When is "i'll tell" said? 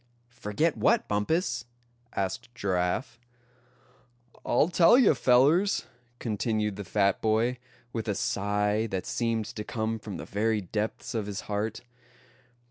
4.43-4.97